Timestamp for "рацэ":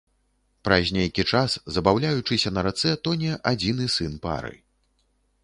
2.69-2.91